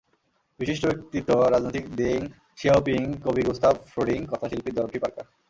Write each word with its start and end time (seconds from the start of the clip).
বিশিষ্ট 0.59 0.83
ব্যক্তিত্ব—রাজনৈতিক 0.85 1.85
Deng 1.95 2.19
শিয়াও 2.57 2.81
ping, 2.85 3.01
কবি 3.25 3.41
গুস্তাভ 3.47 3.73
ফ্রোডিং, 3.91 4.19
কথাশিল্পী 4.31 4.69
ডরোথি 4.71 4.99
পার্কার। 4.99 5.25